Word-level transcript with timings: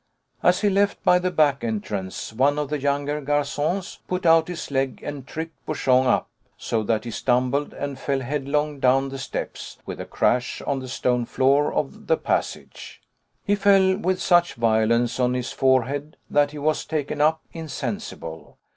As 0.41 0.61
he 0.61 0.69
left 0.71 1.03
by 1.03 1.19
the 1.19 1.29
back 1.29 1.63
entrance, 1.63 2.33
one 2.33 2.57
of 2.57 2.69
the 2.71 2.79
younger 2.79 3.21
garçons 3.21 3.99
put 4.07 4.25
out 4.25 4.47
his 4.47 4.71
leg 4.71 4.99
and 5.03 5.27
tripped 5.27 5.63
Bouchon 5.67 6.07
up, 6.07 6.27
so 6.57 6.81
that 6.81 7.03
he 7.03 7.11
stumbled 7.11 7.71
and 7.75 7.99
fell 7.99 8.21
headlong 8.21 8.79
down 8.79 9.09
the 9.09 9.19
steps 9.19 9.77
with 9.85 10.01
a 10.01 10.05
crash 10.05 10.59
on 10.63 10.79
the 10.79 10.87
stone 10.89 11.25
floor 11.25 11.71
of 11.71 12.07
the 12.07 12.17
passage. 12.17 12.99
He 13.43 13.53
fell 13.53 13.95
with 13.95 14.19
such 14.19 14.55
violence 14.55 15.19
on 15.19 15.35
his 15.35 15.51
forehead 15.51 16.17
that 16.31 16.49
he 16.49 16.57
was 16.57 16.83
taken 16.83 17.21
up 17.21 17.41
insensible. 17.53 18.57